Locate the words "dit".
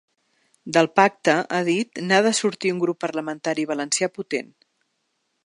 1.67-2.01